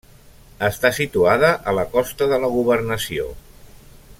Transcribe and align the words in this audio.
Està 0.67 0.89
situada 0.99 1.51
a 1.71 1.75
la 1.81 1.85
costa 1.91 2.29
de 2.33 2.41
la 2.45 2.49
governació. 2.55 3.29